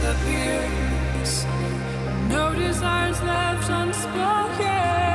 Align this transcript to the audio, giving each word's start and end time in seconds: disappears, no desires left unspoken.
disappears, 0.00 1.44
no 2.30 2.54
desires 2.54 3.20
left 3.22 3.68
unspoken. 3.68 5.09